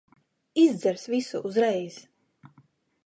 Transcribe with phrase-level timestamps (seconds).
[0.63, 1.95] Izdzers visu uzreiz.